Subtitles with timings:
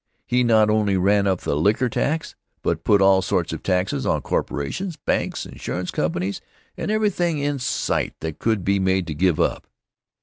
[0.25, 4.23] He not only ran up the liquor tax, but put all sorts of taxes on
[4.23, 6.41] corporations, banks, insurance companies,
[6.75, 9.67] and everything in sight that could be made to give up.